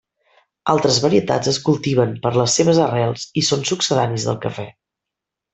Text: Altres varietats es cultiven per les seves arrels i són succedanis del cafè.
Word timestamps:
Altres 0.71 0.95
varietats 1.03 1.51
es 1.51 1.59
cultiven 1.67 2.15
per 2.25 2.33
les 2.39 2.57
seves 2.61 2.81
arrels 2.89 3.29
i 3.43 3.47
són 3.51 3.65
succedanis 3.73 4.27
del 4.31 4.45
cafè. 4.49 4.71